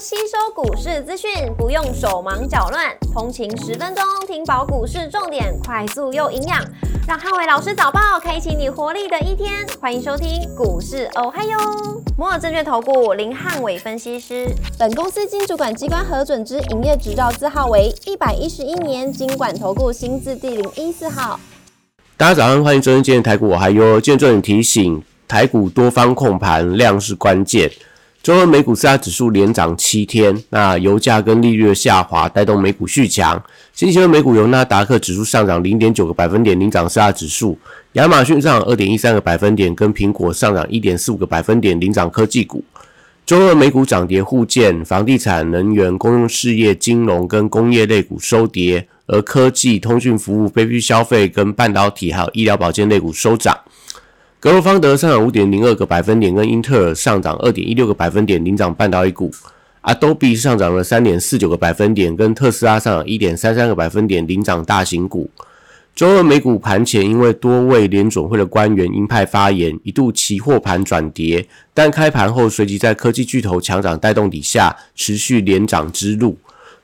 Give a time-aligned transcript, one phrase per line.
[0.00, 6.64] 吸收股市资讯，不用手忙脚乱，通勤十分钟听饱股市重点，快速又营养，
[7.08, 9.66] 让汉伟老师早报开启你活力的一天。
[9.80, 11.58] 欢迎收听股市哦嗨哟，
[12.16, 14.46] 摩尔证券投顾林汉伟分析师，
[14.78, 21.40] 本公司经主管机关核准之营业执照字号为一百一十一年经管投顾新字第零一四号。
[22.16, 27.68] 大家早上，欢迎收听今天台股我还有见重点提醒，台股多方控盘，量是关键。
[28.28, 33.42] 周二美股四大指数连涨七天，那油价跟利率的下滑带动美股续强。
[33.72, 37.58] 星期二美股由纳达克指数上涨零点九个百分点领涨四大指数，
[37.94, 42.62] 亚马逊上涨二点一三个百分点，跟苹果上涨一点四五个百分点领涨科技股。
[43.24, 53.58] 周二美股涨跌互见，房地产、能源、公用事业、金融跟工业类股收跌，而科技、通讯服务、非必需消费跟半导体还有医疗保健类股收涨。
[54.40, 59.32] 格罗方德上涨五点零二个百分点，跟英特尔上涨二点一六个百分点领涨半导体股。
[59.82, 65.28] Adobe 上涨了三点四九个百分点，跟特斯拉上涨一点三三个百分点领涨大型股。
[65.96, 71.44] 周二美股盘前因为多位联准会的官员鹰派发言，一度期货盘转跌，
[71.74, 76.38] 但开盘后随即在科技巨头强涨带动底下，持续连涨之路。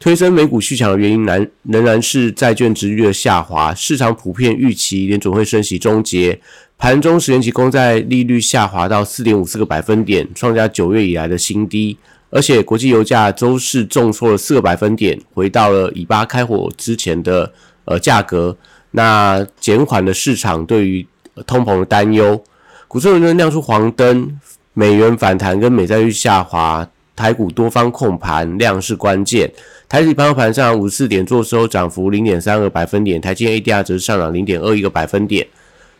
[0.00, 6.40] 推升美股续强的原因，仍仍然是债券值率的下滑，市场普遍预期联准会升息终结。
[6.76, 11.98] 盘中十年期公债利率下滑到四点五四个百分点，创下九月以来的新低。
[12.30, 17.52] 而且国际油价周四重挫了四个百分点，回到了以巴开火之前的
[17.84, 18.56] 呃价格，
[18.92, 21.04] 那减缓了市场对于
[21.46, 22.40] 通膨的担忧。
[22.86, 24.38] 股市轮轮亮出黄灯，
[24.74, 29.50] 美元反弹跟美债率下滑，台股多方控盘，量是关键。
[29.88, 35.46] 台指盘后盘上五四点做收，涨幅零点三个百分点，台积 ADR 则是上涨零点二一个百分点。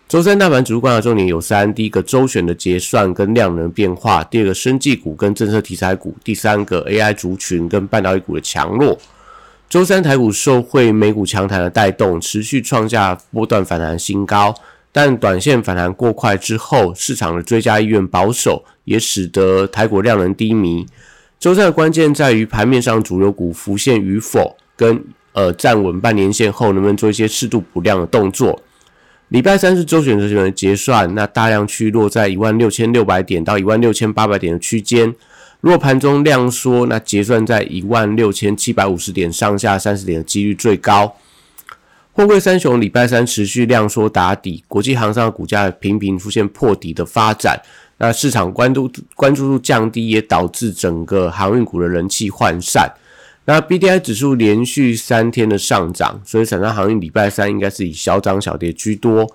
[0.06, 8.98] 周三大盘主观察重点有三：第一个周选的结算跟量能变化；第二个生技股跟政策题材股；第三个 AI 族群跟半导体股的强弱。
[9.70, 14.54] 周三台股受惠美股强弹的带动，持续创下波段反弹新高，
[14.92, 20.84] 但短线反弹过快之后，市场的追加意愿保守，也使得台股量能低迷。
[21.40, 28.60] 周三的关键在于盘面上主流股浮现与否，跟呃站稳半年线后能不能做一些适度补量的动作。
[29.28, 35.14] 礼拜三是周选择权的结算，那大量区落在一万六千六百点到一万六千八百点的区间。
[35.60, 41.14] 若盘中量缩，那结算在一万六千七百五十点上下三十点的几率最高。
[42.12, 47.60] 货柜三雄礼拜三持续量缩打底，国际航商股价频频出现破底的发展，
[47.98, 52.92] 那市场关注关注度降低，也导致整个航运股的人气涣散。
[53.44, 59.26] 那 B D I 指数连续三天的上涨，所以产商航运礼拜三应该是以小涨小跌居多。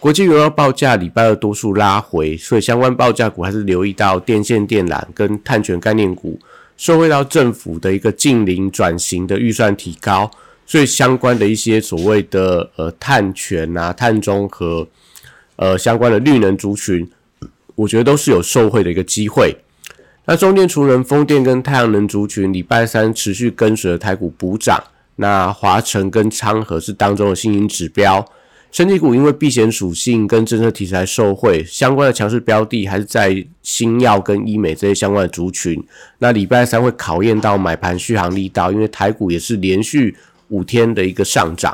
[0.00, 6.38] 国际原油报价礼拜二多数拉回，所以相关报价股还是留意到电线电缆跟碳权概念股，
[6.76, 10.30] 受惠到政府的一个近零转型的预算提高，
[10.66, 14.86] 所以相关的一些所谓的呃碳权啊、碳中和
[15.56, 17.08] 呃相关的绿能族群，
[17.74, 19.56] 我觉得都是有受惠的一个机会。
[20.26, 24.82] 那中电、除能、风电跟太阳能族群礼拜三持续跟随台股补涨。
[25.16, 28.26] 那华晨跟昌河是当中的新兴指标。
[28.72, 35.80] 升级股因为避险属性跟政策题材受惠，相关的强势标的还是在新药跟医美这些相关的族群。
[36.18, 40.16] 那礼拜三会考验到买盘续航力道，因为台股也是连续
[40.48, 41.72] 五天的一个上涨。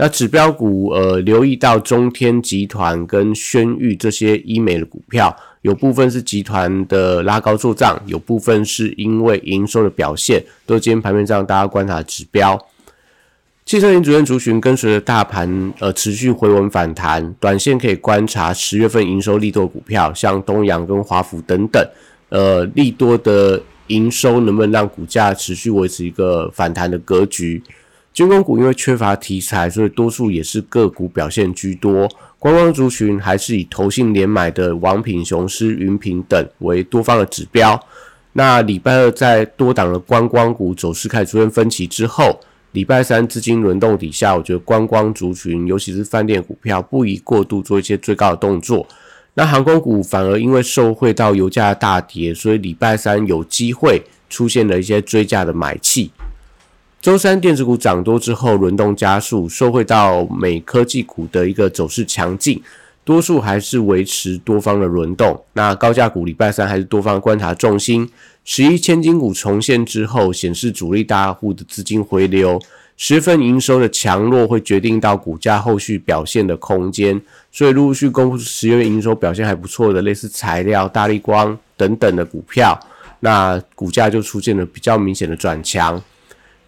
[0.00, 5.36] 那指标股呃，留意到中天集团跟轩誉这些医美的股票。
[5.62, 12.56] 有部分是集团的拉高做账，有部分是因为营收的表现，都是今天盘面上大家观察的指标。
[13.66, 21.84] 汽车零主任族群跟随着大盘呃持续回稳反弹，短线可以观察十月份营收利多股票，像东阳跟华府等等，
[22.28, 27.60] 呃利多的营收能不能让股价持续维持一个反弹的格局？
[28.18, 32.10] 军工股因为缺乏题材，所以多数也是个股表现居多。
[32.36, 37.80] 观光族群还是以投信连买的王品、雄狮、云品等为多方的指标。
[38.32, 42.40] 那礼拜二在多档的观光股走势开始出现分歧之后，
[42.72, 48.84] 礼拜三资金轮动底下，我觉得观光族群，尤其是饭店股票，不宜过度做一些追高的动作。
[49.34, 56.10] 那航空股反而因为受惠到油价大跌，所以礼拜三有机会出现了一些追价的买气。
[57.00, 62.60] 周三电子股涨多之后，轮动加速，受惠到美科技股的一个走势强劲，
[63.04, 65.40] 多数还是维持多方的轮动。
[65.52, 68.10] 那高价股礼拜三还是多方观察重心。
[68.44, 72.60] 十一千金股重现之后，显示主力大户的资金回流，
[72.96, 77.20] 十份营收的强弱会决定到股价后续表现的空间。
[77.52, 82.78] 所以陆续公布十月营收表现还不错的，类似材料、大力光等等的股票。
[83.20, 86.02] 那股价就出现了比较明显的转强。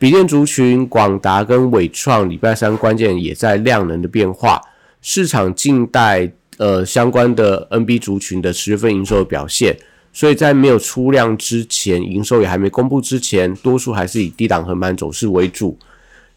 [0.01, 4.59] 笔电族群广达跟伟创礼拜三关键也在量能的变化，
[5.03, 9.77] 市场近代呃相关的 NB 族群的十月份营收的表现，
[10.11, 15.79] 所以在没有出量之前，营收也还没公布之前，多数还是以低档横盘走势为主。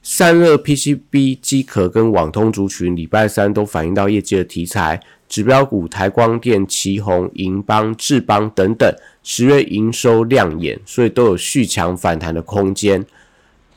[0.02, 5.00] 散热 PCB 机壳跟网通族群礼拜三都反映到业绩的题材，
[5.30, 8.94] 指标股台光电、旗宏、银邦、智邦等等，
[9.24, 13.06] 十月营收亮眼，所以都有续强反弹的空间。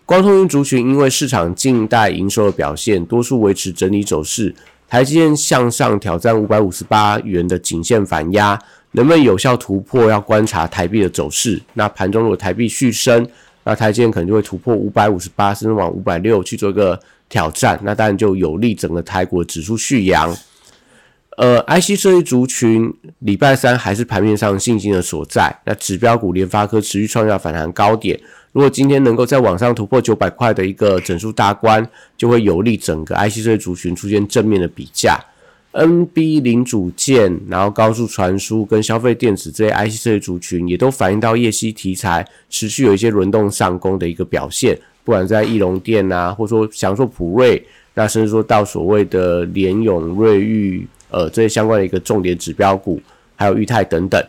[0.07, 4.55] 光通讯族群因为市场近代营收的表现，多数维持整理走势。
[4.89, 8.57] 台积电向上挑战五百五十八元的颈线反压，
[8.93, 10.09] 能不能有效突破？
[10.09, 11.61] 要观察台币的走势。
[11.75, 13.27] 那盘中如果台币续升，
[13.65, 16.97] 那台积电可能就会突破五百五十八，甚至往五百六去做一个
[17.29, 20.33] 挑战，那当然就有利整个台股指数续扬。
[21.37, 25.55] 呃，IC 设计族群礼拜三还是盘面上信心的所在。
[25.67, 28.19] 那指标股联发科持续创下反弹高点，
[28.53, 31.87] 如果今天能够在往上突破九百块的一个整数大关，
[32.17, 35.19] 就会有利整个 IC 设计族群出现正面的比价。
[35.73, 44.79] NB 零组件，然后高速传输跟消费电子这些 IC 设计族群，也都反映到业绩题材持续有一些轮动上攻的一个表现。
[45.05, 47.63] 不管在翼龙电啊，或者说享受普瑞，
[47.93, 53.01] 那甚至说到所谓的联永、瑞昱，呃，这些相关的一个重点指标股，
[53.35, 54.23] 还有裕泰等等。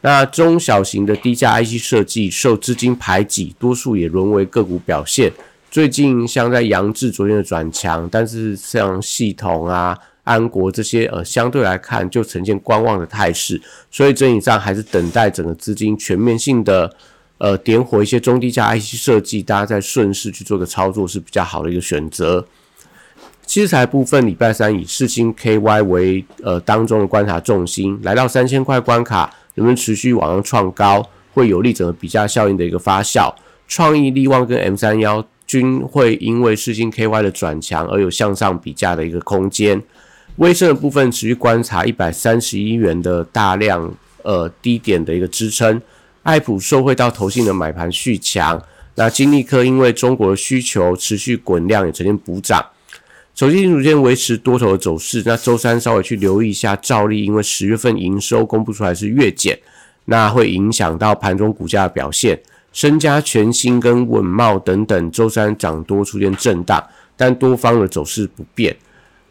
[0.00, 5.32] 那中小型的低价 IC 设计受资金排挤，多数也沦为个股表现。
[5.70, 9.98] 最近像在扬智昨天的转强，但是像系统啊。
[10.24, 13.60] 安国这些呃，相对来看就呈现观望的态势，
[13.90, 16.88] 所以整体上还是等待整个资金全面性的
[17.38, 22.46] 呃点火一些中低价 IC 设计，大家在顺势去做个操作是比较好的一个选择。
[23.46, 33.32] 器材部分，礼拜三以四星 KY 为呃当中的观察重心，来到三千块关卡，能不能持续往上创高，会有利整个比价效应的一个发酵。
[33.68, 39.82] 创意力旺跟 M 三幺均会因为四星 KY 的转强而有向上比价的一个空间。
[40.36, 43.92] 微升的部分持续观察一百三十一元的大量
[44.22, 45.80] 呃低点的一个支撑，
[46.22, 48.62] 爱普受惠到投信的买盘续强，
[48.94, 52.64] 那金立科因为中国的需求持续滚量也呈现补涨，
[53.34, 59.58] 手机零组件维持多头的走势，那周三稍微去留意一下照例，因为十月份营收公布出来是月减，
[60.04, 62.38] 那会影响到盘中股价的表现，
[62.72, 66.82] 身家全新跟稳茂等等周三涨多出现震荡，
[67.16, 68.76] 但多方的走势不变。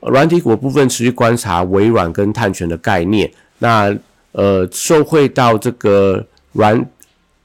[0.02, 3.96] 软体股部分持续观察微软跟碳权的概念，那
[4.32, 6.84] 呃受惠到这个软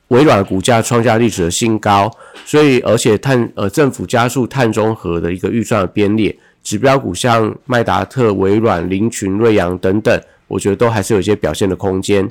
[0.09, 2.11] 微软股价创下历史的新高，
[2.47, 6.35] 所以而且碳呃政府加速碳中和的一个预算的编列，
[6.67, 12.29] 指标股像麦达特、微软、林群、瑞阳等等，我觉得都还是有一些表现的空间。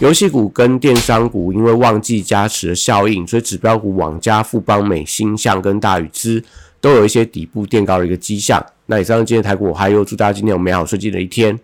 [0.00, 6.44] 游戏股跟电商股因为旺季加持的效应，所以指标股网加、富邦美、星象跟大宇资
[6.82, 8.62] 都有一些底部垫高的一个迹象。
[8.84, 11.58] 那以上今天台股，还有祝大家今天有美好顺利的一天。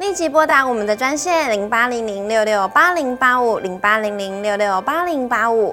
[0.00, 5.72] 立即拨打我们的专线零八零零六六八零八五零八零零六六八零八五。